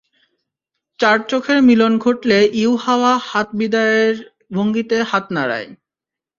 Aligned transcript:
চার 0.99 1.17
চোখের 1.29 1.59
মিলন 1.61 1.93
ঘটলে 1.97 2.39
ইউহাওয়া 2.61 3.13
হাত 3.29 3.47
বিদায়ের 3.59 4.15
ভঙ্গিতে 4.55 4.97
হাত 5.03 5.25
নাড়ায়। 5.35 5.69